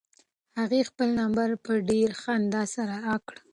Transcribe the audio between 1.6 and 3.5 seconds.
په ډېرې خندا سره راکړ.